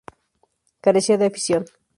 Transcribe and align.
Carecía 0.83 1.19
de 1.19 1.27
afición. 1.27 1.63